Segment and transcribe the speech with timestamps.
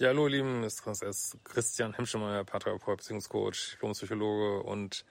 [0.00, 5.04] Ja, hallo ihr Lieben, es ist Christian Hemschemeyer, Paartherapeut, Beziehungscoach, Diplompsychologe und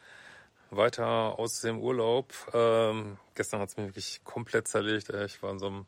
[0.71, 2.33] weiter aus dem Urlaub.
[2.55, 5.11] Ähm, gestern hat es mich wirklich komplett zerlegt.
[5.11, 5.25] ey.
[5.25, 5.85] Ich war in so einem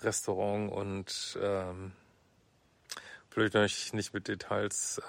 [0.00, 1.90] Restaurant und ähm,
[3.34, 5.02] will euch nicht mit Details äh,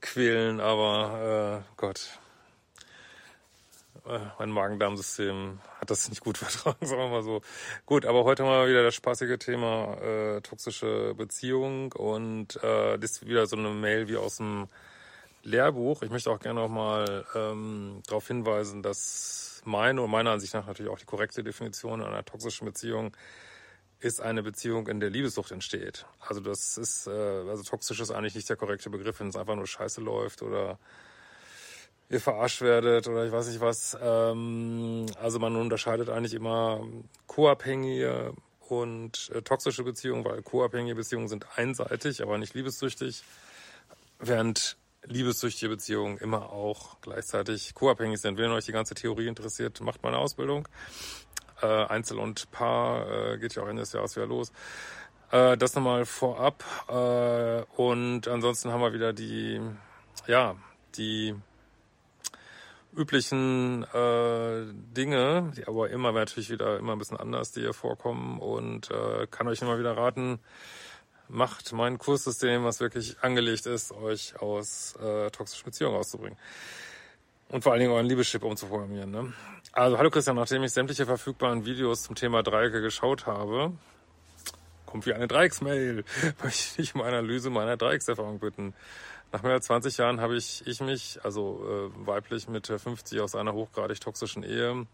[0.00, 2.23] quälen, aber äh, Gott, äh,
[4.38, 7.40] mein Magen-Darm-System hat das nicht gut vertragen, sagen wir mal so.
[7.86, 13.26] Gut, aber heute mal wieder das spaßige Thema äh, toxische Beziehung und äh, das ist
[13.26, 14.68] wieder so eine Mail wie aus dem
[15.42, 16.02] Lehrbuch.
[16.02, 20.66] Ich möchte auch gerne noch mal ähm, darauf hinweisen, dass meine und meiner Ansicht nach
[20.66, 23.16] natürlich auch die korrekte Definition einer toxischen Beziehung
[24.00, 26.04] ist eine Beziehung, in der Liebessucht entsteht.
[26.20, 29.56] Also das ist, äh, also toxisch ist eigentlich nicht der korrekte Begriff, wenn es einfach
[29.56, 30.78] nur scheiße läuft oder
[32.08, 33.96] ihr verarscht werdet oder ich weiß nicht was.
[34.00, 36.86] Ähm, also man unterscheidet eigentlich immer
[37.26, 38.34] co-abhängige
[38.68, 43.22] und äh, toxische Beziehungen, weil co-abhängige Beziehungen sind einseitig, aber nicht liebessüchtig,
[44.18, 48.38] während liebessüchtige Beziehungen immer auch gleichzeitig co-abhängig sind.
[48.38, 50.66] Wenn euch die ganze Theorie interessiert, macht mal eine Ausbildung.
[51.60, 54.52] Äh, Einzel und Paar äh, geht ja auch Ende des Jahres wieder los.
[55.30, 56.64] Äh, das nochmal vorab.
[56.88, 59.60] Äh, und ansonsten haben wir wieder die,
[60.26, 60.56] ja,
[60.96, 61.34] die
[62.96, 68.38] üblichen äh, Dinge, die aber immer natürlich wieder immer ein bisschen anders, die hier vorkommen
[68.38, 70.38] und äh, kann euch immer wieder raten,
[71.28, 76.38] macht mein Kurssystem, was wirklich angelegt ist, euch aus äh, toxischen Beziehungen auszubringen.
[77.48, 79.10] Und vor allen Dingen euren Liebeschip umzuprogrammieren.
[79.10, 79.32] Ne?
[79.72, 83.72] Also, hallo Christian, nachdem ich sämtliche verfügbaren Videos zum Thema Dreiecke geschaut habe,
[84.86, 86.04] kommt wie eine Dreiecksmail,
[86.42, 88.74] möchte ich um eine Analyse meiner Dreieckserfahrung bitten.
[89.34, 93.34] Nach mehr als 20 Jahren habe ich, ich mich, also äh, weiblich Mitte 50 aus
[93.34, 94.86] einer hochgradig toxischen Ehe,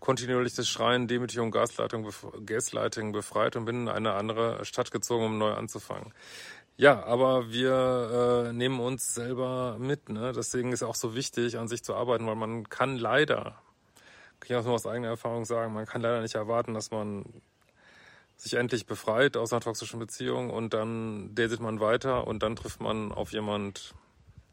[0.00, 5.36] kontinuierliches Schreien, Demütigung, Gasleitung, bef Gaslighting befreit und bin in eine andere Stadt gezogen, um
[5.36, 6.14] neu anzufangen.
[6.78, 10.08] Ja, aber wir äh, nehmen uns selber mit.
[10.08, 10.32] Ne?
[10.34, 13.60] Deswegen ist auch so wichtig, an sich zu arbeiten, weil man kann leider,
[14.40, 17.26] kann ich auch nur aus eigener Erfahrung sagen, man kann leider nicht erwarten, dass man
[18.36, 22.80] sich endlich befreit aus einer toxischen Beziehung und dann datet man weiter und dann trifft
[22.80, 23.94] man auf jemand,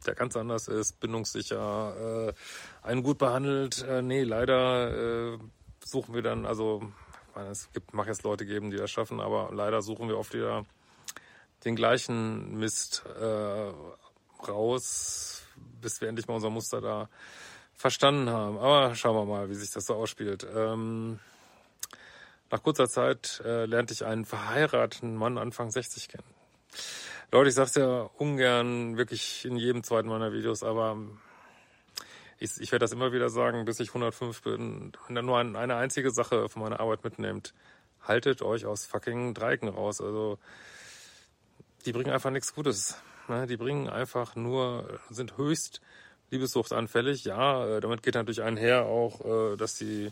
[0.05, 2.33] der ganz anders ist, bindungssicher, äh,
[2.81, 3.83] einen gut behandelt.
[3.83, 5.37] Äh, nee, leider äh,
[5.83, 6.81] suchen wir dann, also
[7.29, 10.17] ich meine, es gibt, mag jetzt Leute geben, die das schaffen, aber leider suchen wir
[10.17, 10.65] oft wieder
[11.65, 13.71] den gleichen Mist äh,
[14.47, 15.43] raus,
[15.81, 17.09] bis wir endlich mal unser Muster da
[17.73, 18.57] verstanden haben.
[18.57, 20.45] Aber schauen wir mal, wie sich das so ausspielt.
[20.55, 21.19] Ähm,
[22.53, 26.27] nach kurzer Zeit äh, lernte ich einen verheirateten Mann Anfang 60 kennen.
[27.31, 30.95] Leute, ich sag's ja ungern wirklich in jedem zweiten meiner Videos, aber
[32.37, 34.91] ich, ich werde das immer wieder sagen, bis ich 105 bin.
[35.07, 37.55] Wenn ihr nur ein, eine einzige Sache von meiner Arbeit mitnehmt,
[38.03, 39.99] haltet euch aus fucking Dreiecken raus.
[39.99, 40.37] Also
[41.87, 43.01] die bringen einfach nichts Gutes.
[43.29, 43.47] Ne?
[43.47, 45.81] Die bringen einfach nur, sind höchst
[46.29, 47.25] liebessuchtanfällig.
[47.25, 50.11] Ja, äh, damit geht natürlich einher auch, äh, dass die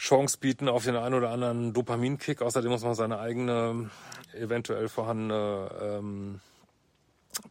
[0.00, 2.40] Chance bieten auf den einen oder anderen Dopaminkick.
[2.40, 3.90] Außerdem muss man seine eigene,
[4.32, 6.40] eventuell vorhandene ähm,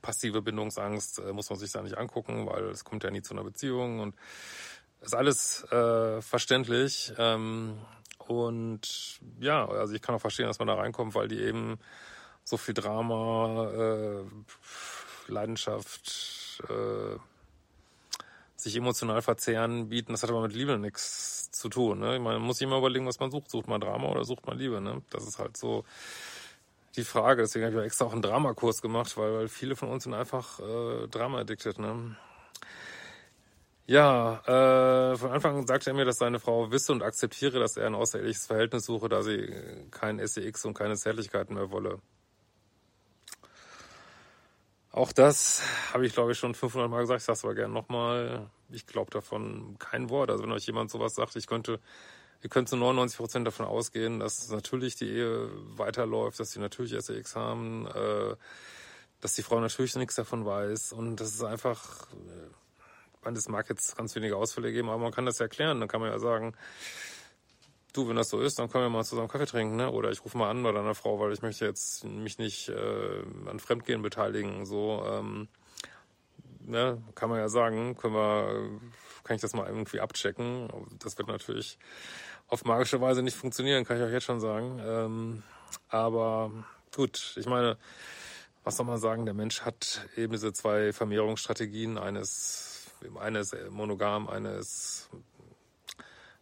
[0.02, 3.36] passive Bindungsangst, äh, muss man sich da nicht angucken, weil es kommt ja nie zu
[3.36, 4.16] einer Beziehung und
[5.02, 7.14] ist alles äh, verständlich.
[7.20, 7.78] Ähm,
[8.18, 11.78] und ja, also ich kann auch verstehen, dass man da reinkommt, weil die eben
[12.44, 14.24] so viel Drama, äh,
[15.28, 17.20] Leidenschaft, äh,
[18.56, 20.14] sich emotional verzehren bieten.
[20.14, 22.00] Das hat aber mit Liebe nichts zu tun.
[22.00, 22.20] Ne?
[22.20, 23.50] Man muss sich immer überlegen, was man sucht.
[23.50, 24.82] Sucht man Drama oder sucht man Liebe?
[24.82, 25.02] Ne?
[25.10, 25.84] Das ist halt so
[26.96, 27.42] die Frage.
[27.44, 30.60] Deswegen habe ich extra auch einen Dramakurs gemacht, weil, weil viele von uns sind einfach
[30.60, 31.80] äh, Drama-addicted.
[31.80, 32.16] Ne?
[33.88, 34.42] Ja,
[35.14, 37.88] äh, von Anfang an sagte er mir, dass seine Frau wisse und akzeptiere, dass er
[37.88, 39.52] ein außerordentliches Verhältnis suche, da sie
[39.90, 42.00] kein SEX und keine Zärtlichkeiten mehr wolle.
[44.92, 45.64] Auch das
[45.94, 47.22] habe ich, glaube ich, schon 500 Mal gesagt.
[47.22, 48.50] Ich sage es aber gerne nochmal.
[48.72, 50.30] Ich glaube davon kein Wort.
[50.30, 51.80] Also wenn euch jemand sowas sagt, ich könnte,
[52.44, 56.94] ihr könnt zu 99 Prozent davon ausgehen, dass natürlich die Ehe weiterläuft, dass sie natürlich
[57.04, 58.36] SEX haben, äh,
[59.22, 62.50] dass die Frau natürlich nichts davon weiß und das ist einfach, äh,
[63.24, 65.80] man, das mag jetzt ganz wenige Ausfälle geben, aber man kann das erklären.
[65.80, 66.56] Dann kann man ja sagen,
[67.94, 69.92] du, wenn das so ist, dann können wir mal zusammen Kaffee trinken, ne?
[69.92, 73.24] Oder ich rufe mal an bei deiner Frau, weil ich möchte jetzt mich nicht äh,
[73.46, 74.66] an Fremdgehen beteiligen.
[74.66, 75.48] So, ähm,
[76.70, 78.80] ne, kann man ja sagen, können wir,
[79.24, 80.70] kann ich das mal irgendwie abchecken.
[81.00, 81.78] Das wird natürlich
[82.48, 84.80] auf magische Weise nicht funktionieren, kann ich euch jetzt schon sagen.
[84.84, 85.44] Ähm,
[85.90, 86.52] aber
[86.96, 87.78] gut, ich meine,
[88.64, 92.88] was soll man sagen, der Mensch hat eben diese zwei Vermehrungsstrategien, eines,
[93.20, 95.10] eines monogam, eines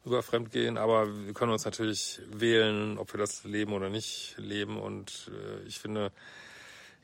[0.06, 4.80] über Fremdgehen, aber wir können uns natürlich wählen, ob wir das leben oder nicht leben.
[4.80, 6.12] Und äh, ich finde,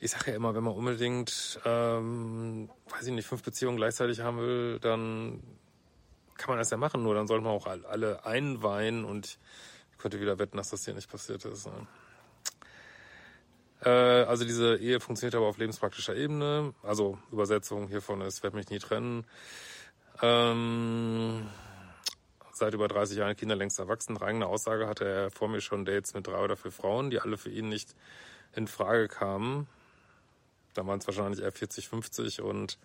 [0.04, 4.36] ich sage ja immer, wenn man unbedingt, ähm, weiß ich nicht, fünf Beziehungen gleichzeitig haben
[4.36, 5.42] will, dann
[6.36, 9.38] kann man das ja machen, nur dann sollte man auch alle einweihen und
[9.92, 11.66] ich könnte wieder wetten, dass das hier nicht passiert ist.
[11.66, 11.86] Ne?
[13.82, 16.74] Äh, also diese Ehe funktioniert aber auf lebenspraktischer Ebene.
[16.82, 19.24] Also Übersetzung hiervon ist, werde mich nie trennen.
[20.20, 21.48] Ähm,
[22.52, 24.18] seit über 30 Jahren Kinder längst erwachsen.
[24.20, 27.38] Nach Aussage hatte er vor mir schon Dates mit drei oder vier Frauen, die alle
[27.38, 27.94] für ihn nicht
[28.54, 29.66] in Frage kamen.
[30.74, 32.78] Da waren es wahrscheinlich eher 40, 50 und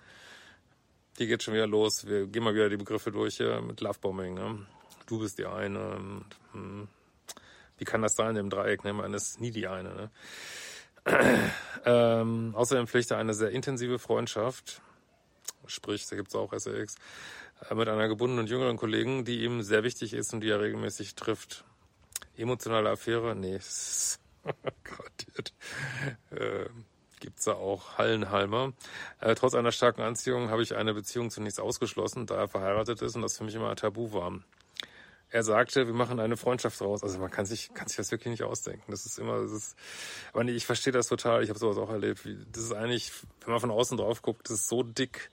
[1.17, 2.07] die geht schon wieder los.
[2.07, 4.33] Wir gehen mal wieder die Begriffe durch hier mit Lovebombing.
[4.33, 4.65] Ne?
[5.07, 5.95] Du bist die eine.
[5.95, 6.87] Und, hm,
[7.77, 8.83] wie kann das sein im Dreieck?
[8.83, 8.93] Ne?
[8.93, 9.93] Man ist nie die eine.
[9.95, 10.11] Ne?
[11.85, 14.81] ähm, außerdem pflegte eine sehr intensive Freundschaft,
[15.65, 16.95] sprich, da gibt es auch SAX,
[17.69, 20.59] äh, mit einer gebundenen und jüngeren Kollegen, die ihm sehr wichtig ist und die er
[20.59, 21.63] regelmäßig trifft.
[22.37, 23.35] Emotionale Affäre?
[23.35, 23.59] Nee,
[24.83, 25.53] garantiert.
[26.31, 26.69] Äh,
[27.19, 28.73] gibt's da auch Hallenhalmer.
[29.19, 33.15] Äh, trotz einer starken Anziehung habe ich eine Beziehung zunächst ausgeschlossen, da er verheiratet ist
[33.15, 34.39] und das für mich immer ein Tabu war.
[35.31, 37.03] Er sagte, wir machen eine Freundschaft raus.
[37.03, 38.89] Also man kann sich, kann sich das wirklich nicht ausdenken.
[38.89, 39.75] Das ist immer, das ist,
[40.33, 41.43] aber nee, ich verstehe das total.
[41.43, 42.27] Ich habe sowas auch erlebt.
[42.51, 43.11] Das ist eigentlich,
[43.41, 45.29] wenn man von außen drauf guckt, das ist so dick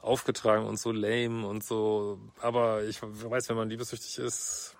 [0.00, 2.18] aufgetragen und so lame und so.
[2.40, 4.74] Aber ich weiß, wenn man liebessüchtig ist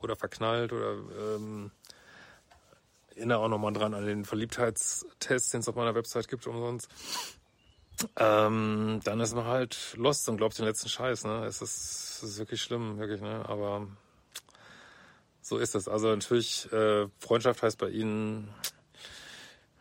[0.00, 1.72] oder verknallt oder ähm,
[3.20, 6.88] erinnere auch nochmal dran an den Verliebtheitstest, den es auf meiner Website gibt umsonst.
[8.16, 11.44] Ähm, dann ist man halt lost und glaubt den letzten Scheiß, ne?
[11.44, 13.44] Es ist, es ist wirklich schlimm, wirklich, ne?
[13.46, 13.86] Aber
[15.42, 15.86] so ist es.
[15.86, 18.48] Also natürlich, äh, Freundschaft heißt bei Ihnen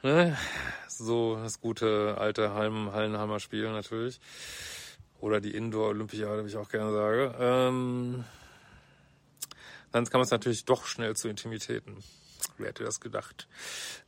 [0.04, 0.38] ne?
[0.88, 4.20] so das gute alte Halm, Hallenheimer Spiel natürlich.
[5.22, 7.36] Oder die Indoor-Olympiade, wie ich auch gerne sage.
[7.40, 8.26] Ähm,
[9.94, 12.04] dann kann man es natürlich doch schnell zu Intimitäten.
[12.60, 13.48] Wer hätte das gedacht?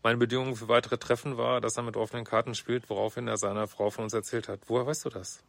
[0.03, 3.68] Meine Bedingung für weitere Treffen war, dass er mit offenen Karten spielt, woraufhin er seiner
[3.68, 4.59] Frau von uns erzählt hat.
[4.68, 5.42] Woher weißt du das?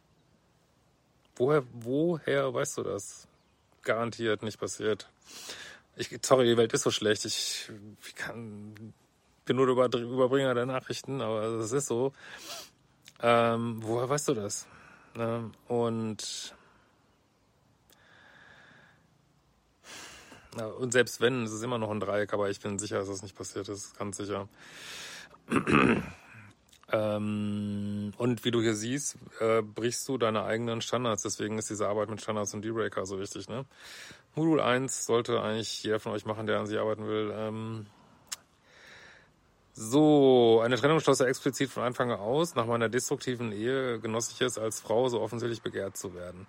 [1.35, 3.27] Woher, woher weißt du das?
[3.81, 5.09] Garantiert nicht passiert.
[5.95, 7.25] Ich, sorry, die Welt ist so schlecht.
[7.25, 7.69] Ich,
[8.05, 8.93] ich kann,
[9.45, 12.13] bin nur der Überbringer der Nachrichten, aber das ist so.
[13.21, 14.67] Ähm, woher weißt du das?
[15.15, 15.51] Ne?
[15.67, 16.55] Und
[20.57, 23.07] ja, und selbst wenn, ist es immer noch ein Dreieck, aber ich bin sicher, dass
[23.07, 24.47] das nicht passiert ist, ganz sicher.
[26.91, 31.23] ähm, und wie du hier siehst, äh, brichst du deine eigenen Standards.
[31.23, 33.49] Deswegen ist diese Arbeit mit Standards und D-Breaker so wichtig.
[33.49, 33.65] Ne?
[34.35, 37.33] Modul 1 sollte eigentlich jeder von euch machen, der an sich arbeiten will.
[37.35, 37.85] Ähm,
[39.75, 42.53] so, eine Trennung schloss er explizit von Anfang an aus.
[42.53, 46.45] Nach meiner destruktiven Ehe genoss ich es, als Frau so offensichtlich begehrt zu werden.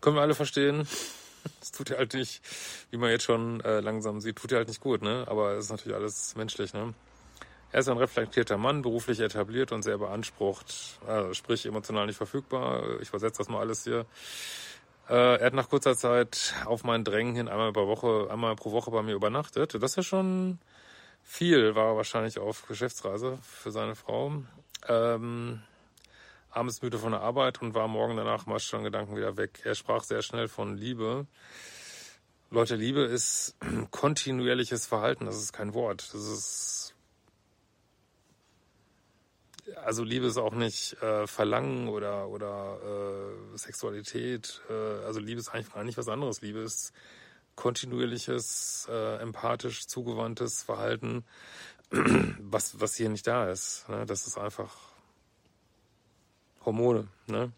[0.00, 0.86] Können wir alle verstehen.
[1.60, 2.40] Das tut ja halt nicht,
[2.90, 5.24] wie man jetzt schon äh, langsam sieht, tut ja halt nicht gut, ne?
[5.28, 6.94] Aber es ist natürlich alles menschlich, ne?
[7.72, 13.00] Er ist ein reflektierter Mann, beruflich etabliert und sehr beansprucht, also sprich emotional nicht verfügbar.
[13.00, 14.06] Ich versetze das mal alles hier.
[15.08, 18.72] Äh, er hat nach kurzer Zeit auf meinen Drängen hin einmal pro Woche, einmal pro
[18.72, 19.74] Woche bei mir übernachtet.
[19.74, 20.58] Das ist ja schon
[21.26, 24.32] viel war wahrscheinlich auf Geschäftsreise für seine Frau.
[24.88, 25.60] Ähm,
[26.56, 29.60] abends müde von der Arbeit und war morgen danach mal schon Gedanken wieder weg.
[29.64, 31.26] Er sprach sehr schnell von Liebe.
[32.50, 33.56] Leute, Liebe ist
[33.90, 36.08] kontinuierliches Verhalten, das ist kein Wort.
[36.14, 36.94] Das ist
[39.84, 42.78] also Liebe ist auch nicht äh, Verlangen oder oder
[43.54, 44.62] äh, Sexualität.
[44.70, 46.40] Äh, also Liebe ist eigentlich gar nicht was anderes.
[46.40, 46.92] Liebe ist
[47.56, 51.24] kontinuierliches, äh, empathisch zugewandtes Verhalten,
[51.90, 53.88] was, was hier nicht da ist.
[53.88, 54.06] Ne?
[54.06, 54.95] Das ist einfach
[56.66, 57.08] Hormone.
[57.28, 57.50] Ne?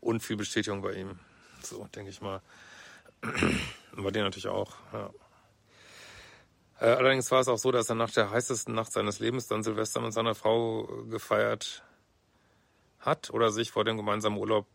[0.00, 1.18] Und viel Bestätigung bei ihm.
[1.62, 2.40] So, denke ich mal.
[3.22, 4.72] Und bei dir natürlich auch.
[4.92, 5.10] Ja.
[6.80, 9.62] Äh, allerdings war es auch so, dass er nach der heißesten Nacht seines Lebens dann
[9.62, 11.82] Silvester mit seiner Frau gefeiert
[13.00, 14.66] hat oder sich vor dem gemeinsamen Urlaub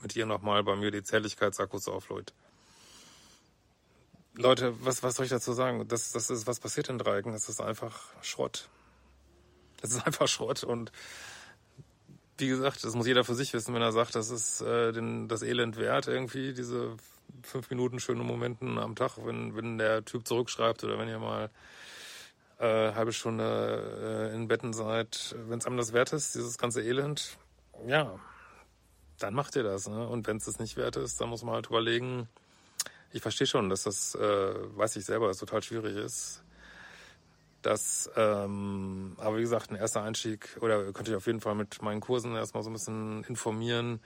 [0.00, 2.32] mit ihr nochmal bei mir die Zärtlichkeitsakkus auflädt.
[4.34, 5.86] Leute, was, was soll ich dazu sagen?
[5.88, 7.32] Das, das ist, was passiert in Dreiecken?
[7.32, 8.68] Das ist einfach Schrott.
[9.82, 10.92] Das ist einfach Schrott und
[12.40, 15.28] wie gesagt, das muss jeder für sich wissen, wenn er sagt, das ist äh, den,
[15.28, 16.96] das Elend wert, irgendwie, diese
[17.42, 21.50] fünf Minuten schöne Momenten am Tag, wenn, wenn der Typ zurückschreibt oder wenn ihr mal
[22.58, 26.82] äh, halbe Stunde äh, in Betten seid, wenn es einem das wert ist, dieses ganze
[26.82, 27.38] Elend,
[27.86, 28.18] ja,
[29.18, 29.88] dann macht ihr das.
[29.88, 30.06] Ne?
[30.08, 32.28] Und wenn es das nicht wert ist, dann muss man halt überlegen,
[33.12, 36.42] ich verstehe schon, dass das, äh, weiß ich selber, dass total schwierig ist.
[37.62, 41.82] Das, ähm, aber wie gesagt, ein erster Einstieg, oder könnt ihr auf jeden Fall mit
[41.82, 44.00] meinen Kursen erstmal so ein bisschen informieren.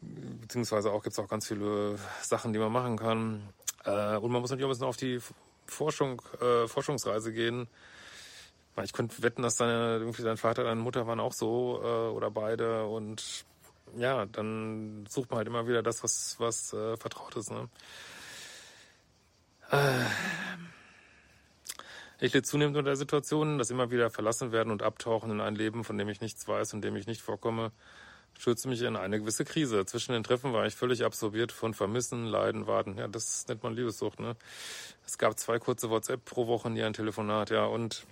[0.00, 3.48] Beziehungsweise auch gibt's auch ganz viele Sachen, die man machen kann.
[3.84, 5.20] Äh, und man muss natürlich auch ein bisschen auf die
[5.66, 7.66] Forschung, äh, Forschungsreise gehen.
[8.82, 12.30] Ich könnte wetten, dass deine, irgendwie dein Vater, deine Mutter waren auch so äh, oder
[12.30, 13.46] beide und
[13.96, 17.50] ja, dann sucht man halt immer wieder das, was, was äh, vertraut ist.
[17.50, 17.68] Ne?
[19.70, 20.04] Äh,
[22.20, 25.54] ich litt zunehmend unter der Situation, dass immer wieder verlassen werden und abtauchen in ein
[25.54, 27.72] Leben, von dem ich nichts weiß und dem ich nicht vorkomme,
[28.38, 29.84] stürzte mich in eine gewisse Krise.
[29.86, 32.98] Zwischen den Treffen war ich völlig absorbiert von Vermissen, Leiden, Warten.
[32.98, 34.20] Ja, das nennt man Liebessucht.
[34.20, 34.36] Ne?
[35.06, 37.50] Es gab zwei kurze WhatsApp pro Woche, nie ein Telefonat.
[37.50, 38.04] Ja, und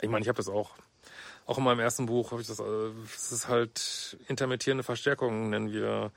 [0.00, 0.70] ich meine, ich habe das auch
[1.46, 5.72] auch in meinem ersten Buch habe ich das, äh, es ist halt intermittierende Verstärkung, nennen
[5.72, 6.10] wir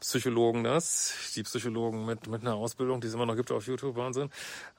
[0.00, 1.32] Psychologen das.
[1.36, 4.30] Die Psychologen mit, mit einer Ausbildung, die es immer noch gibt auf YouTube, Wahnsinn.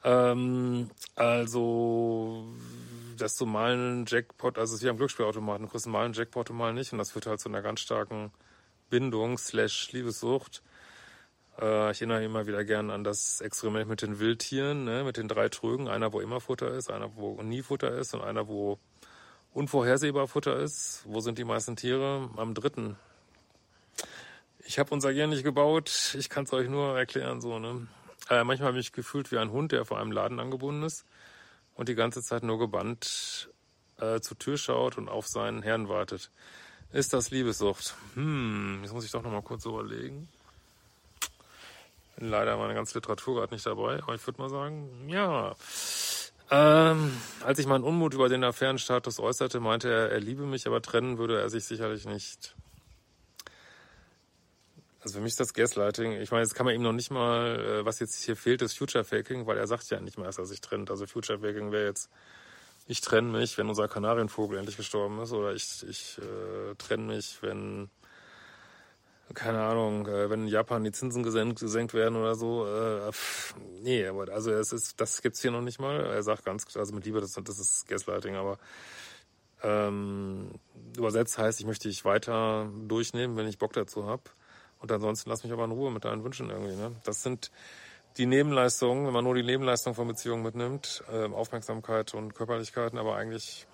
[0.03, 2.43] Ähm, also,
[3.17, 6.13] dass du mal einen Jackpot, also es ist wie am Glücksspielautomaten, du kriegst mal einen
[6.15, 6.91] Jackpot und mal nicht.
[6.91, 8.31] Und das führt halt zu einer ganz starken
[8.89, 10.63] Bindung slash Liebessucht.
[11.59, 15.27] Äh, ich erinnere immer wieder gern an das Experiment mit den Wildtieren, ne, mit den
[15.27, 15.87] drei Trögen.
[15.87, 18.79] Einer, wo immer Futter ist, einer, wo nie Futter ist und einer, wo
[19.53, 21.03] unvorhersehbar Futter ist.
[21.05, 22.29] Wo sind die meisten Tiere?
[22.37, 22.97] Am dritten.
[24.65, 26.15] Ich habe unser Gehirn nicht gebaut.
[26.17, 27.41] Ich kann es euch nur erklären.
[27.41, 27.87] So, ne?
[28.29, 31.05] Äh, manchmal habe ich mich gefühlt wie ein Hund, der vor einem Laden angebunden ist
[31.75, 33.49] und die ganze Zeit nur gebannt
[33.99, 36.31] äh, zur Tür schaut und auf seinen Herrn wartet.
[36.91, 37.95] Ist das Liebessucht?
[38.15, 40.27] Hm, jetzt muss ich doch noch mal kurz überlegen.
[42.17, 45.55] Bin leider meine ganze Literatur gerade nicht dabei, aber ich würde mal sagen, ja.
[46.51, 50.81] Ähm, als ich meinen Unmut über den Affärenstatus äußerte, meinte er, er liebe mich, aber
[50.81, 52.55] trennen würde er sich sicherlich nicht.
[55.01, 56.13] Also für mich ist das Gaslighting.
[56.21, 58.77] Ich meine, jetzt kann man ihm noch nicht mal, äh, was jetzt hier fehlt, ist
[58.77, 60.91] Future Faking, weil er sagt ja nicht mal, dass er sich trennt.
[60.91, 62.09] Also Future Faking wäre jetzt,
[62.87, 67.39] ich trenne mich, wenn unser Kanarienvogel endlich gestorben ist, oder ich, ich äh, trenne mich,
[67.41, 67.89] wenn
[69.33, 72.67] keine Ahnung, äh, wenn in Japan die Zinsen gesenkt, gesenkt werden oder so.
[72.67, 75.99] Äh, pff, nee, aber also es ist, das gibt's hier noch nicht mal.
[76.01, 78.59] Er sagt ganz, also mit Liebe, das, das ist Gaslighting, aber
[79.63, 80.51] ähm,
[80.97, 84.33] übersetzt heißt, ich möchte dich weiter durchnehmen, wenn ich Bock dazu hab.
[84.81, 86.75] Und ansonsten lass mich aber in Ruhe mit deinen Wünschen irgendwie.
[86.75, 86.95] Ne?
[87.03, 87.51] Das sind
[88.17, 93.15] die Nebenleistungen, wenn man nur die Nebenleistung von Beziehungen mitnimmt, äh, Aufmerksamkeit und Körperlichkeiten, aber
[93.15, 93.67] eigentlich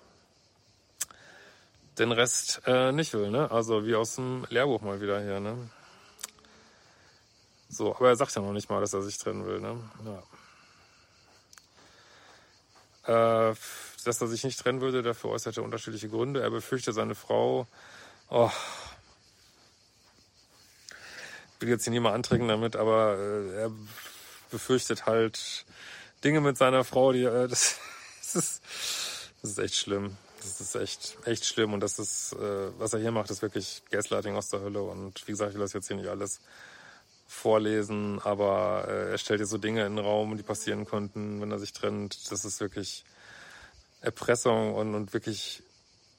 [1.98, 3.50] den Rest äh, nicht will, ne?
[3.50, 5.68] Also wie aus dem Lehrbuch mal wieder hier, ne?
[7.68, 9.76] So, aber er sagt ja noch nicht mal, dass er sich trennen will, ne?
[13.06, 13.50] Ja.
[13.50, 13.54] Äh,
[14.04, 16.40] dass er sich nicht trennen würde, dafür äußert er unterschiedliche Gründe.
[16.40, 17.66] Er befürchtet seine Frau.
[18.30, 18.50] Oh.
[21.58, 23.72] Ich will jetzt hier niemand antrinken damit, aber äh, er
[24.50, 25.64] befürchtet halt
[26.24, 27.76] Dinge mit seiner Frau, die äh, das,
[28.22, 28.62] das ist
[29.42, 30.16] das ist echt schlimm.
[30.40, 33.82] Das ist echt, echt schlimm und das ist, äh, was er hier macht, ist wirklich
[33.90, 36.40] Gaslighting aus der Hölle und wie gesagt, ich will das jetzt hier nicht alles
[37.26, 41.50] vorlesen, aber äh, er stellt hier so Dinge in den Raum, die passieren konnten, wenn
[41.50, 42.30] er sich trennt.
[42.30, 43.04] Das ist wirklich
[44.00, 45.62] Erpressung und, und wirklich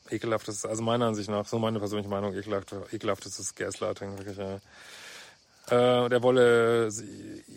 [0.10, 4.60] ekelhaftes, also meiner Ansicht nach, so meine persönliche Meinung, ekelhaft, ekelhaftes Gaslighting, wirklich, ja.
[5.69, 6.89] Äh, und er wolle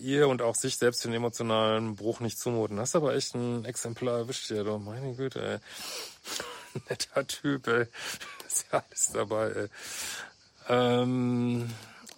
[0.02, 2.76] ihr und auch sich selbst den emotionalen Bruch nicht zumuten.
[2.76, 4.78] Das ist aber echt ein Exemplar erwischt hier, du.
[4.78, 5.58] Meine Güte, ey.
[6.88, 7.86] Netter Typ, ey.
[8.46, 9.68] Ist ja alles dabei, ey.
[10.68, 11.70] Ähm,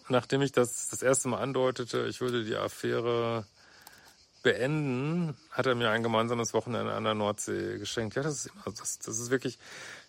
[0.08, 3.46] nachdem ich das das erste Mal andeutete, ich würde die Affäre
[4.42, 8.16] beenden, hat er mir ein gemeinsames Wochenende an der Nordsee geschenkt.
[8.16, 9.58] Ja, das ist immer, das, das ist wirklich,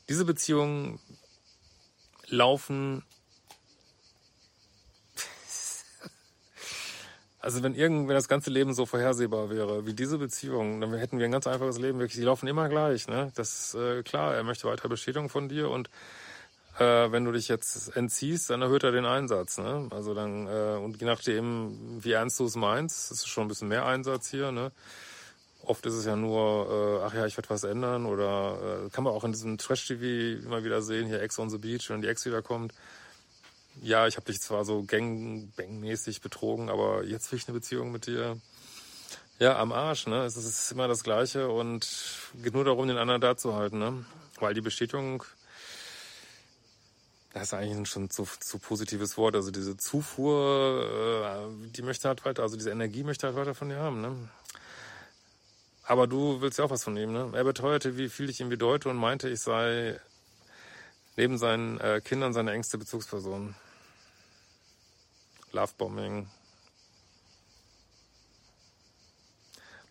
[0.10, 1.00] diese Beziehungen
[2.28, 3.04] laufen
[7.46, 11.20] Also wenn irgend, wenn das ganze Leben so vorhersehbar wäre wie diese Beziehung, dann hätten
[11.20, 12.00] wir ein ganz einfaches Leben.
[12.00, 13.08] Wirklich, die laufen immer gleich.
[13.08, 13.32] Ne?
[13.36, 14.34] Das ist äh, klar.
[14.34, 15.92] Er möchte weiter Bestätigung von dir und
[16.80, 19.60] äh, wenn du dich jetzt entziehst, dann erhöht er den Einsatz.
[19.60, 19.88] Ne?
[19.92, 23.68] Also dann äh, und je nachdem, wie ernst du es meinst, ist schon ein bisschen
[23.68, 24.52] mehr Einsatz hier.
[24.52, 24.72] Ne?
[25.62, 29.04] Oft ist es ja nur, äh, ach ja, ich werde was ändern oder äh, kann
[29.04, 32.08] man auch in diesem Trash-TV immer wieder sehen, hier Ex on the Beach, wenn die
[32.08, 32.74] Ex wieder kommt
[33.82, 38.08] ja, ich habe dich zwar so gangbang-mäßig betrogen, aber jetzt will ich eine Beziehung mit
[38.08, 38.38] dir.
[39.38, 40.24] Ja, am Arsch, ne?
[40.24, 41.88] Es ist immer das Gleiche und
[42.42, 44.06] geht nur darum, den anderen da zu halten, ne?
[44.40, 45.24] Weil die Bestätigung,
[47.34, 49.36] das ist eigentlich schon zu, zu positives Wort.
[49.36, 53.68] Also diese Zufuhr, äh, die möchte halt weiter, also diese Energie möchte halt weiter von
[53.68, 54.02] dir haben.
[54.02, 54.30] Ne?
[55.84, 57.12] Aber du willst ja auch was von ihm.
[57.12, 57.32] Ne?
[57.34, 60.00] Er beteuerte, wie viel ich ihm bedeute und meinte, ich sei
[61.18, 63.56] neben seinen äh, Kindern seine engste Bezugsperson.
[65.56, 66.28] Lovebombing.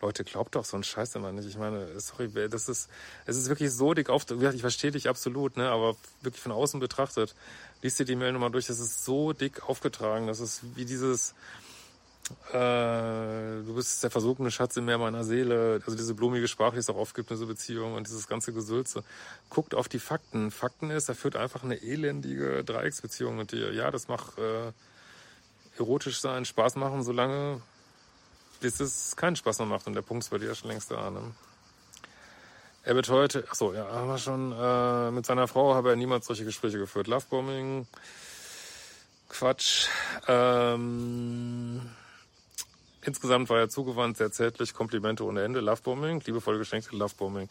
[0.01, 1.49] Leute, glaubt doch so einen Scheiß immer nicht.
[1.49, 2.91] Ich meine, sorry, das ist,
[3.25, 4.27] es ist wirklich so dick auf.
[4.31, 7.35] Ich verstehe dich absolut, ne, aber wirklich von außen betrachtet,
[7.81, 8.67] liest dir die Mail nochmal durch.
[8.67, 10.27] Das ist so dick aufgetragen.
[10.27, 11.35] Das ist wie dieses,
[12.53, 15.81] äh, du bist der versunkene Schatz im Meer meiner Seele.
[15.87, 18.53] Also diese blumige Sprache, die es auch oft gibt in so Beziehungen und dieses ganze
[18.53, 19.05] Gesülze.
[19.49, 20.51] Guckt auf die Fakten.
[20.51, 23.73] Fakten ist, er führt einfach eine elendige Dreiecksbeziehung mit dir.
[23.73, 24.73] Ja, das macht äh,
[25.79, 27.61] erotisch sein, Spaß machen, solange
[28.61, 29.87] bis es keinen Spaß mehr macht.
[29.87, 31.11] Und der Punkt ist bei dir ja schon längst da.
[31.11, 31.21] Ne?
[32.83, 36.27] Er beteuerte, ach so, ja, haben wir schon, äh, mit seiner Frau habe er niemals
[36.27, 37.07] solche Gespräche geführt.
[37.07, 37.87] Lovebombing,
[39.29, 39.89] Quatsch.
[40.29, 41.81] Ähm,
[43.03, 47.49] insgesamt war er zugewandt, sehr zärtlich, Komplimente ohne Ende, Lovebombing, liebevoll geschenkte Lovebombing.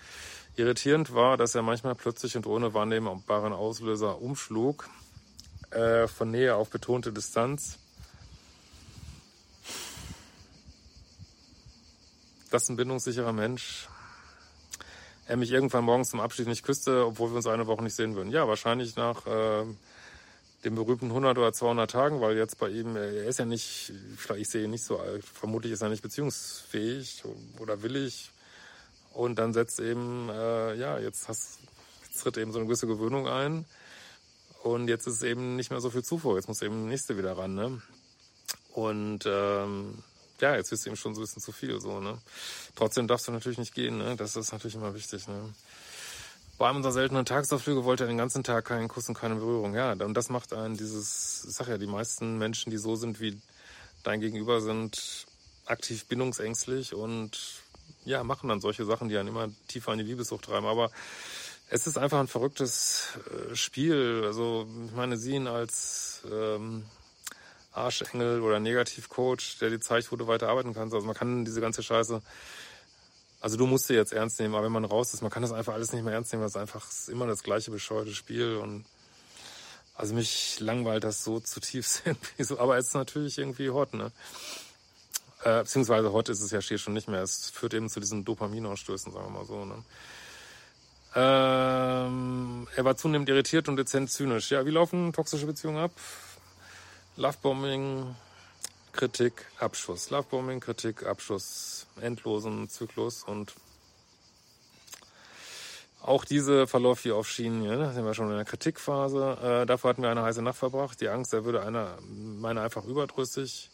[0.56, 4.88] Irritierend war, dass er manchmal plötzlich und ohne wahrnehmbaren Auslöser umschlug,
[5.72, 7.80] äh, von Nähe auf betonte Distanz.
[12.54, 13.88] Das ist ein bindungssicherer Mensch.
[15.26, 18.14] Er mich irgendwann morgens zum Abschied nicht küsste, obwohl wir uns eine Woche nicht sehen
[18.14, 18.30] würden.
[18.30, 19.66] Ja, wahrscheinlich nach äh,
[20.64, 23.92] den berühmten 100 oder 200 Tagen, weil jetzt bei ihm, er ist ja nicht,
[24.38, 27.24] ich sehe ihn nicht so alt, vermutlich ist er nicht beziehungsfähig
[27.58, 28.30] oder willig.
[29.14, 31.58] Und dann setzt eben, äh, ja, jetzt, hast,
[32.04, 33.66] jetzt tritt eben so eine gewisse Gewöhnung ein.
[34.62, 36.36] Und jetzt ist eben nicht mehr so viel Zufuhr.
[36.36, 37.56] Jetzt muss eben der nächste wieder ran.
[37.56, 37.82] Ne?
[38.74, 40.04] Und ähm,
[40.44, 42.18] ja, jetzt ist eben schon so ein bisschen zu viel so, ne?
[42.76, 44.18] Trotzdem darfst du natürlich nicht gehen, ne?
[44.18, 45.54] Das ist natürlich immer wichtig, ne?
[46.58, 49.74] Bei einem unserer seltenen Tagesausflüge wollte er den ganzen Tag keinen Kuss und keine Berührung.
[49.74, 53.22] Ja, und das macht einen dieses, ich sag ja, die meisten Menschen, die so sind
[53.22, 53.42] wie
[54.04, 55.26] dein Gegenüber, sind
[55.66, 57.40] aktiv bindungsängstlich und
[58.04, 60.68] ja, machen dann solche Sachen, die einen immer tiefer in die Liebessucht treiben.
[60.68, 60.92] Aber
[61.70, 64.24] es ist einfach ein verrücktes äh, Spiel.
[64.26, 66.84] Also ich meine, sie ihn als ähm,
[67.74, 70.94] Arschengel oder Negativcoach, der dir zeigt, wo du weiter arbeiten kannst.
[70.94, 72.22] Also man kann diese ganze Scheiße,
[73.42, 75.52] also du musst sie jetzt ernst nehmen, aber wenn man raus ist, man kann das
[75.52, 78.56] einfach alles nicht mehr ernst nehmen, weil es einfach ist immer das gleiche bescheuerte Spiel
[78.58, 78.86] und
[79.96, 84.12] also mich langweilt das so zutiefst irgendwie so, aber es ist natürlich irgendwie hot, ne?
[85.44, 87.22] Äh, beziehungsweise hot ist es ja hier schon nicht mehr.
[87.22, 89.84] Es führt eben zu diesen Dopaminausstößen, sagen wir mal so, ne?
[91.16, 94.50] Ähm, er war zunehmend irritiert und dezent zynisch.
[94.50, 95.92] Ja, wie laufen toxische Beziehungen ab?
[97.16, 98.16] Lovebombing,
[98.92, 100.10] Kritik, Abschuss.
[100.10, 101.86] Lovebombing, Kritik, Abschuss.
[102.02, 103.54] Endlosen Zyklus und
[106.02, 107.80] auch diese verläuft hier auf Schienen.
[107.80, 109.38] Da sind wir schon in der Kritikphase.
[109.42, 111.00] Äh, dafür hatten wir eine heiße Nacht verbracht.
[111.00, 113.70] Die Angst, er würde einer, meine einfach überdrüssig.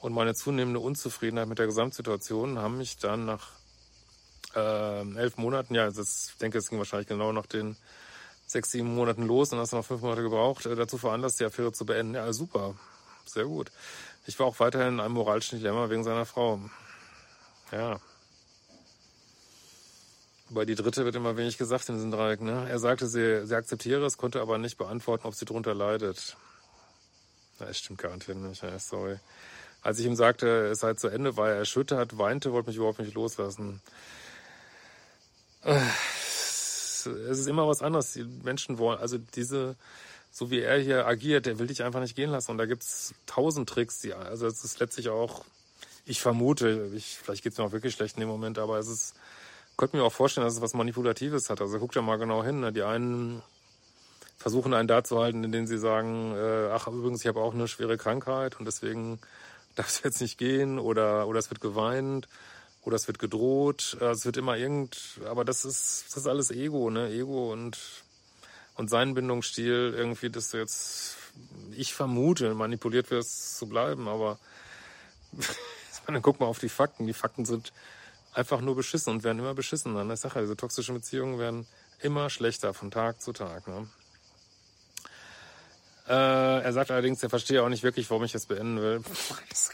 [0.00, 3.52] Und meine zunehmende Unzufriedenheit mit der Gesamtsituation haben mich dann nach
[4.54, 7.76] äh, elf Monaten, ja, das, ich denke, es ging wahrscheinlich genau nach den
[8.50, 11.72] sechs, sieben Monaten los und hast noch fünf Monate gebraucht, äh, dazu veranlasst, die Affäre
[11.72, 12.14] zu beenden.
[12.14, 12.74] Ja, super.
[13.24, 13.70] Sehr gut.
[14.26, 16.60] Ich war auch weiterhin in einem moralischen Dilemma wegen seiner Frau.
[17.72, 18.00] Ja.
[20.50, 22.40] Bei die dritte wird immer wenig gesagt in diesem Dreieck.
[22.40, 22.68] Ne?
[22.68, 26.36] Er sagte, sie, sie akzeptiere es, konnte aber nicht beantworten, ob sie darunter leidet.
[27.60, 28.62] Na, es stimmt garantiert nicht.
[28.62, 29.20] Ja, sorry.
[29.82, 32.98] Als ich ihm sagte, es sei zu Ende, war er erschüttert, weinte, wollte mich überhaupt
[32.98, 33.80] nicht loslassen.
[35.62, 35.80] Äh,
[37.06, 38.12] es ist immer was anderes.
[38.12, 39.76] Die Menschen wollen, also diese,
[40.30, 42.52] so wie er hier agiert, der will dich einfach nicht gehen lassen.
[42.52, 45.44] Und da gibt's tausend Tricks, die, also es ist letztlich auch,
[46.06, 49.14] ich vermute, ich, vielleicht geht's mir auch wirklich schlecht in dem Moment, aber es ist,
[49.76, 51.60] könnte mir auch vorstellen, dass es was Manipulatives hat.
[51.60, 52.60] Also guckt ja mal genau hin.
[52.60, 52.72] Ne?
[52.72, 53.42] Die einen
[54.36, 57.68] versuchen einen da zu halten, indem sie sagen, äh, ach übrigens, ich habe auch eine
[57.68, 59.18] schwere Krankheit und deswegen
[59.74, 62.28] darf es jetzt nicht gehen oder, oder es wird geweint
[62.82, 66.50] oder es wird gedroht, äh, es wird immer irgend, aber das ist, das ist alles
[66.50, 67.10] Ego, ne?
[67.10, 67.78] Ego und,
[68.76, 71.16] und sein Bindungsstil irgendwie, dass du jetzt,
[71.76, 74.38] ich vermute, manipuliert wirst zu bleiben, aber
[76.06, 77.06] dann guck mal auf die Fakten.
[77.06, 77.72] Die Fakten sind
[78.32, 80.04] einfach nur beschissen und werden immer beschissener.
[80.04, 80.14] Ne?
[80.14, 81.66] Ich sage ja, diese toxischen Beziehungen werden
[82.00, 83.66] immer schlechter von Tag zu Tag.
[83.66, 83.88] Ne?
[86.08, 89.02] Äh, er sagt allerdings, er verstehe auch nicht wirklich, warum ich das beenden will.
[89.48, 89.70] Das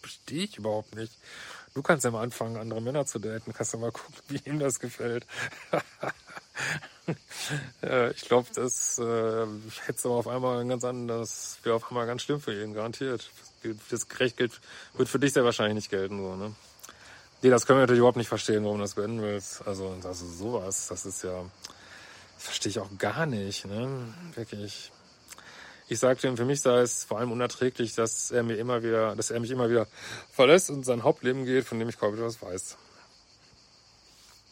[0.00, 1.12] verstehe ich überhaupt nicht.
[1.74, 3.52] Du kannst ja mal anfangen, andere Männer zu daten.
[3.52, 5.26] Kannst du mal gucken, wie ihm das gefällt.
[8.14, 9.46] ich glaube, das äh,
[9.86, 13.30] hätte aber auf einmal ganz anders, wäre auf einmal ganz schlimm für ihn, garantiert.
[13.90, 14.60] Das Recht gilt,
[14.94, 16.54] wird für dich sehr wahrscheinlich nicht gelten, so, ne?
[17.42, 19.66] Nee, das können wir natürlich überhaupt nicht verstehen, warum du das beenden willst.
[19.66, 21.44] Also, also sowas, das ist ja,
[22.36, 24.14] Das verstehe ich auch gar nicht, ne?
[24.34, 24.92] Wirklich.
[25.90, 29.16] Ich sagte ihm, für mich sei es vor allem unerträglich, dass er mir immer wieder,
[29.16, 29.88] dass er mich immer wieder
[30.30, 32.76] verlässt und sein Hauptleben geht, von dem ich kaum etwas weiß.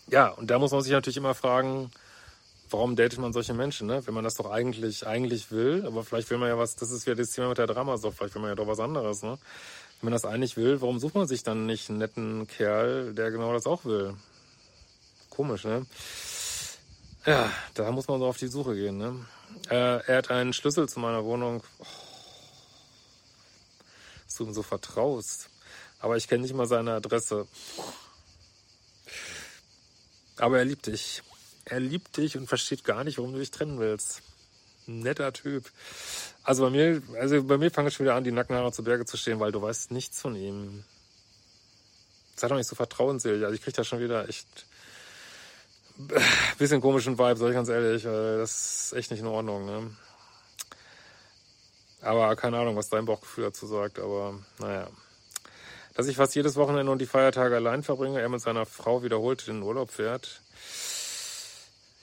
[0.08, 1.92] Ja, und da muss man sich natürlich immer fragen,
[2.70, 4.04] warum datet man solche Menschen, ne?
[4.04, 7.06] Wenn man das doch eigentlich, eigentlich will, aber vielleicht will man ja was, das ist
[7.06, 9.38] ja das Thema mit der Dramasoft, vielleicht will man ja doch was anderes, ne?
[10.00, 13.30] Wenn man das eigentlich will, warum sucht man sich dann nicht einen netten Kerl, der
[13.30, 14.16] genau das auch will?
[15.30, 15.86] Komisch, ne?
[17.26, 19.26] Ja, da muss man so auf die Suche gehen, ne?
[19.70, 21.62] Äh, er hat einen Schlüssel zu meiner Wohnung.
[21.78, 21.84] Oh,
[24.24, 25.50] dass du ihm so vertraust.
[26.00, 27.46] Aber ich kenne nicht mal seine Adresse.
[30.36, 31.22] Aber er liebt dich.
[31.64, 34.22] Er liebt dich und versteht gar nicht, warum du dich trennen willst.
[34.86, 35.70] Netter Typ.
[36.42, 39.16] Also bei mir, also bei mir fangen schon wieder an, die Nackenhaare zu Berge zu
[39.16, 40.84] stehen, weil du weißt nichts von ihm.
[42.36, 43.44] Sei doch nicht so vertrauensselig.
[43.44, 44.66] Also ich krieg da schon wieder echt
[46.58, 48.02] bisschen komischen Vibe, sag ich ganz ehrlich.
[48.04, 49.90] Das ist echt nicht in Ordnung, ne?
[52.00, 54.88] Aber keine Ahnung, was dein Bauchgefühl dazu sagt, aber naja.
[55.94, 59.48] Dass ich fast jedes Wochenende und die Feiertage allein verbringe, er mit seiner Frau wiederholt
[59.48, 60.40] den Urlaub fährt.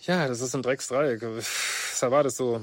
[0.01, 1.21] Ja, das ist ein Drecksdreieck.
[1.21, 2.61] Was erwartest du?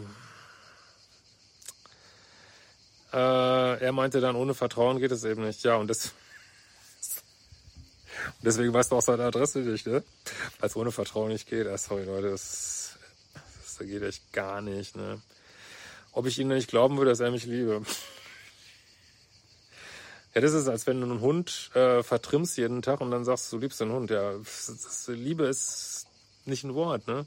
[3.13, 5.65] Äh, er meinte dann, ohne Vertrauen geht es eben nicht.
[5.65, 6.13] Ja, und das.
[8.41, 10.03] Deswegen weißt du auch seine Adresse nicht, ne?
[10.59, 11.67] Weil es ohne Vertrauen nicht geht.
[11.67, 12.99] Ah, sorry, Leute, das,
[13.35, 15.21] das, das geht echt gar nicht, ne?
[16.13, 17.83] Ob ich ihm nicht glauben würde, dass er mich liebe.
[20.35, 23.53] Ja, das ist, als wenn du einen Hund äh, vertrimmst jeden Tag und dann sagst,
[23.53, 24.11] du liebst den Hund.
[24.11, 26.07] Ja, das, Liebe ist
[26.47, 27.27] nicht ein Wort, ne?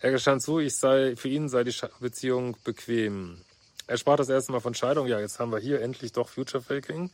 [0.00, 3.38] Er gestand zu, ich sei, für ihn sei die Beziehung bequem.
[3.86, 5.06] Er sprach das erste Mal von Scheidung.
[5.08, 7.10] Ja, jetzt haben wir hier endlich doch Future Faking.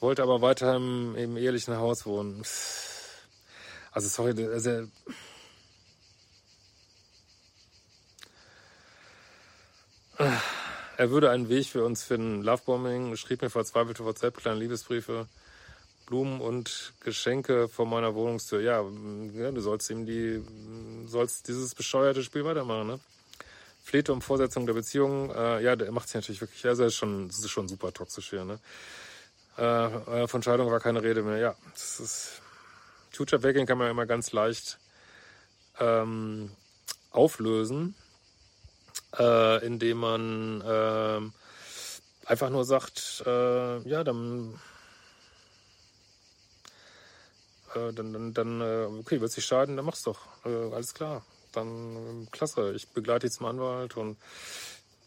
[0.00, 2.42] Wollte aber weiter im, im ehelichen Haus wohnen.
[3.92, 4.88] Also, sorry, also,
[10.96, 12.42] er würde einen Weg für uns finden.
[12.42, 15.28] Lovebombing, schrieb mir verzweifelte WhatsApp, kleine Liebesbriefe,
[16.06, 18.60] Blumen und Geschenke vor meiner Wohnungstür.
[18.60, 18.84] Ja,
[19.34, 20.42] ja, du sollst ihm die,
[21.06, 23.00] sollst dieses bescheuerte Spiel weitermachen, ne?
[23.84, 25.30] Flehte um Vorsetzung der Beziehung.
[25.30, 27.92] Äh, ja, der macht sich natürlich wirklich, also er ist schon, das ist schon super
[27.92, 28.58] toxisch hier, ne?
[29.58, 31.38] Äh, äh von Scheidung war keine Rede mehr.
[31.38, 32.42] Ja, das ist,
[33.10, 34.78] Future Backing kann man immer ganz leicht
[35.80, 36.50] ähm,
[37.10, 37.94] auflösen,
[39.18, 41.20] äh, indem man äh,
[42.26, 44.58] einfach nur sagt, äh, ja, dann
[47.74, 50.20] äh, dann, dann, dann äh, okay, wird sich schaden, dann mach's doch.
[50.44, 51.24] Äh, alles klar.
[51.52, 54.16] Dann äh, klasse, ich begleite dich zum Anwalt und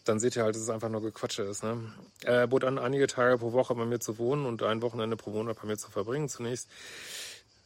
[0.06, 1.64] dann seht ihr halt, dass es einfach nur Gequatsche ist.
[1.64, 1.92] Ne?
[2.24, 5.32] Er bot an, einige Tage pro Woche bei mir zu wohnen und ein Wochenende pro
[5.32, 6.30] Monat bei mir zu verbringen.
[6.30, 6.70] Zunächst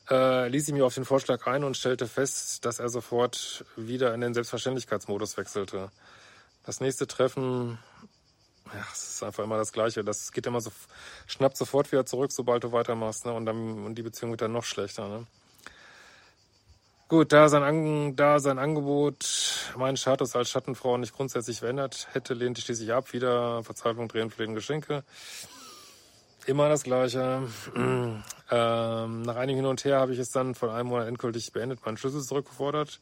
[0.09, 4.13] äh, ließ ich mich auf den Vorschlag ein und stellte fest, dass er sofort wieder
[4.13, 5.91] in den Selbstverständlichkeitsmodus wechselte.
[6.65, 7.77] Das nächste Treffen
[8.73, 10.03] ja, es ist einfach immer das Gleiche.
[10.03, 10.71] Das geht immer so,
[11.27, 13.33] schnappt sofort wieder zurück, sobald du weitermachst, ne?
[13.33, 15.27] Und dann, und die Beziehung wird dann noch schlechter, ne?
[17.07, 22.33] Gut, da sein, An da sein Angebot meinen Status als Schattenfrau nicht grundsätzlich verändert hätte,
[22.33, 23.13] lehnte ich schließlich ab.
[23.13, 25.03] Wieder Verzweiflung, Drehen, Flehen, Geschenke.
[26.47, 27.47] Immer das Gleiche.
[27.75, 28.23] ähm,
[29.21, 31.97] nach einigem Hin und Her habe ich es dann von einem Monat endgültig beendet, meinen
[31.97, 32.99] Schlüssel zurückgefordert,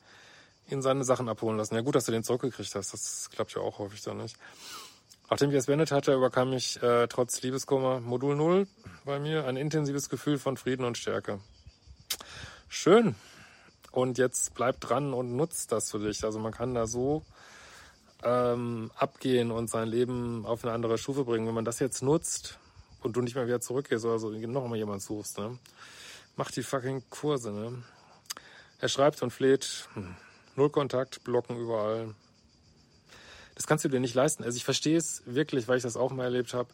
[0.70, 1.76] ihn seine Sachen abholen lassen.
[1.76, 2.92] Ja gut, dass du den zurückgekriegt hast.
[2.92, 4.36] Das klappt ja auch häufig dann nicht.
[5.30, 8.68] Nachdem ich es beendet hatte, überkam ich äh, trotz Liebeskummer Modul 0
[9.06, 11.39] bei mir ein intensives Gefühl von Frieden und Stärke.
[12.68, 13.16] Schön.
[13.94, 16.24] Und jetzt bleib dran und nutzt das für dich.
[16.26, 17.24] Also man kann da so
[18.24, 21.48] ähm, abgehen und sein Leben auf eine andere Stufe bringen.
[21.48, 22.58] Wenn man das jetzt nutzt
[23.02, 25.60] und du nicht mehr wieder zurückgehst oder so, noch mal jemand suchst, ne?
[26.36, 27.84] Mach die fucking Kurse, ne?
[28.80, 30.16] Er schreibt und fleht, hm,
[30.56, 32.16] null Kontakt, blocken überall,
[33.56, 34.44] das kannst du dir nicht leisten.
[34.44, 36.70] Also ich verstehe es wirklich, weil ich das auch mal erlebt habe.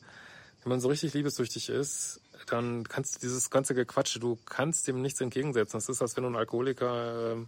[0.64, 5.02] Wenn man so richtig liebessüchtig ist, dann kannst du dieses ganze Gequatsche, du kannst dem
[5.02, 5.78] nichts entgegensetzen.
[5.78, 7.46] Das ist, als wenn du einen Alkoholiker äh,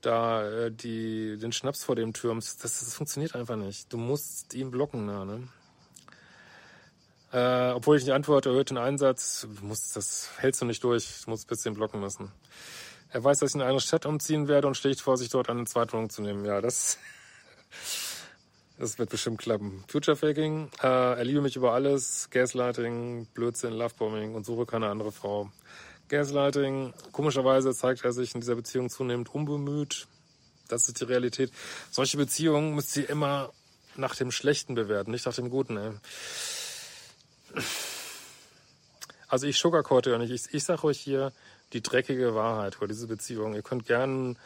[0.00, 2.62] da äh, die, den Schnaps vor dem türmst.
[2.62, 3.92] Das, das funktioniert einfach nicht.
[3.92, 5.06] Du musst ihn blocken.
[5.06, 5.48] Na, ne?
[7.32, 11.30] Äh, obwohl ich nicht antworte, erhöht den Einsatz, musst, das hältst du nicht durch, du
[11.30, 12.30] musst ein bisschen blocken lassen.
[13.10, 15.48] Er weiß, dass ich in eine andere Stadt umziehen werde und schlägt vor, sich dort
[15.48, 16.44] eine Zweitwohnung zu nehmen.
[16.44, 16.98] Ja, das
[18.84, 19.82] das wird bestimmt klappen.
[19.88, 25.10] Future Faking, äh, er liebe mich über alles, Gaslighting, Blödsinn, Lovebombing und suche keine andere
[25.10, 25.50] Frau.
[26.08, 30.06] Gaslighting, komischerweise zeigt er sich in dieser Beziehung zunehmend unbemüht.
[30.68, 31.50] Das ist die Realität.
[31.90, 33.54] Solche Beziehungen müsst ihr immer
[33.96, 35.78] nach dem Schlechten bewerten, nicht nach dem Guten.
[35.78, 35.92] Ey.
[39.28, 40.30] Also ich sugarcoate ja nicht.
[40.30, 41.32] Ich, ich sage euch hier
[41.72, 43.54] die dreckige Wahrheit über diese Beziehung.
[43.54, 44.36] Ihr könnt gern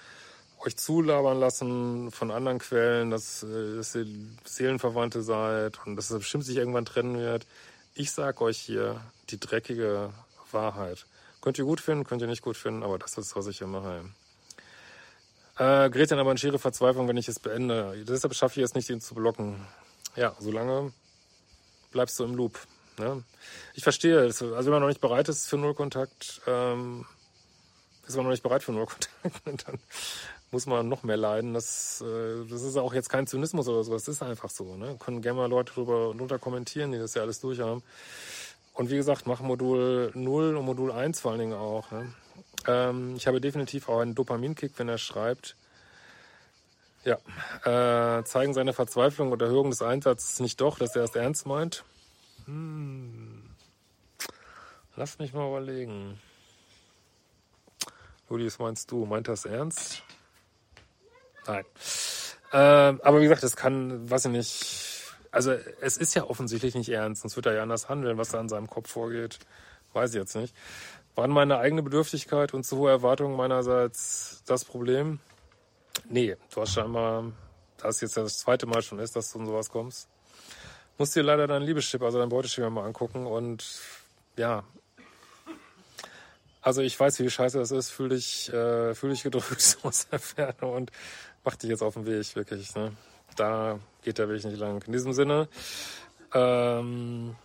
[0.61, 4.07] euch zulabern lassen von anderen Quellen, dass, äh, dass ihr
[4.45, 7.47] Seelenverwandte seid und dass es bestimmt sich irgendwann trennen wird.
[7.95, 10.13] Ich sag euch hier die dreckige
[10.53, 11.07] Wahrheit.
[11.41, 13.67] Könnt ihr gut finden, könnt ihr nicht gut finden, aber das ist, was ich hier
[13.67, 14.05] mache.
[15.59, 18.05] Äh, gerät dann aber in schiere Verzweiflung, wenn ich es beende.
[18.07, 19.67] Deshalb schaffe ich es nicht, ihn zu blocken.
[20.15, 20.93] Ja, solange
[21.91, 22.59] bleibst du im Loop.
[22.99, 23.25] Ne?
[23.75, 27.07] Ich verstehe, also wenn man noch nicht bereit ist für Nullkontakt, ähm,
[28.07, 29.13] ist man noch nicht bereit für Nullkontakt,
[29.45, 29.79] dann
[30.51, 31.55] muss man noch mehr leiden.
[31.55, 34.77] Das, äh, das ist auch jetzt kein Zynismus oder so, das ist einfach so.
[34.77, 34.97] Ne?
[34.99, 37.83] Können gerne mal Leute drüber runter kommentieren, die das ja alles durchhaben.
[38.75, 41.91] Und wie gesagt, mach Modul 0 und Modul 1 vor allen Dingen auch.
[41.91, 42.13] Ne?
[42.67, 45.57] Ähm, ich habe definitiv auch einen Dopaminkick, wenn er schreibt.
[47.05, 47.17] Ja,
[48.19, 51.85] äh, zeigen seine Verzweiflung und Erhöhung des Einsatzes nicht doch, dass er es ernst meint.
[52.45, 53.51] Hm.
[54.97, 56.21] Lass mich mal überlegen.
[58.29, 59.07] Was meinst du?
[59.07, 60.03] Meint das ernst?
[61.49, 61.65] Nein.
[62.53, 65.15] Äh, aber wie gesagt, es kann, weiß ich nicht.
[65.31, 68.41] Also es ist ja offensichtlich nicht ernst, sonst wird er ja anders handeln, was da
[68.41, 69.39] in seinem Kopf vorgeht.
[69.93, 70.55] Weiß ich jetzt nicht.
[71.15, 75.19] Waren meine eigene Bedürftigkeit und zu hohe Erwartungen meinerseits das Problem?
[76.09, 77.33] Nee, du hast scheinbar,
[77.79, 80.09] da es jetzt das zweite Mal schon ist, dass du in sowas kommst,
[80.97, 83.65] musst dir leider deinen Liebeschip, also dein Beuteschema mal angucken und
[84.37, 84.65] ja,
[86.61, 90.19] also ich weiß, wie scheiße das ist, fühl dich, äh, fühl dich gedrückt aus der
[90.19, 90.91] Ferne und
[91.45, 92.75] mach dich jetzt auf den Weg, wirklich.
[92.75, 92.93] Ne?
[93.37, 94.83] Da geht der Weg nicht lang.
[94.87, 95.49] In diesem Sinne,
[96.35, 97.37] ähm,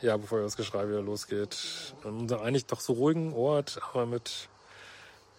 [0.00, 4.48] ja, bevor das Geschrei wieder losgeht, unser eigentlich doch so ruhigen Ort, aber mit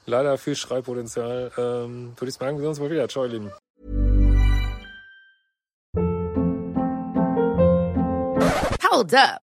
[0.06, 3.08] leider viel Schreibpotenzial, ähm, würde ich sagen, wir sehen uns mal wieder.
[3.08, 3.52] Ciao, ihr Lieben.
[8.84, 9.51] Hold up.